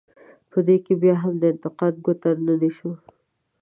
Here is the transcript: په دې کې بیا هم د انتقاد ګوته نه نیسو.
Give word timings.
په 0.51 0.59
دې 0.67 0.77
کې 0.85 0.93
بیا 1.01 1.13
هم 1.23 1.33
د 1.41 1.43
انتقاد 1.53 1.93
ګوته 2.05 2.29
نه 2.45 2.53
نیسو. 2.61 2.91